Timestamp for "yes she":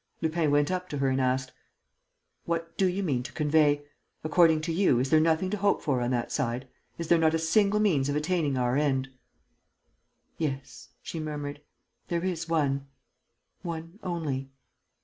10.39-11.19